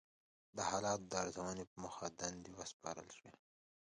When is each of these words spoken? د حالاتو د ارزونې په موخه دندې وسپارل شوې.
د 0.55 0.57
حالاتو 0.69 1.09
د 1.11 1.13
ارزونې 1.23 1.63
په 1.71 1.75
موخه 1.81 2.07
دندې 2.19 2.51
وسپارل 2.59 3.09
شوې. 3.17 3.33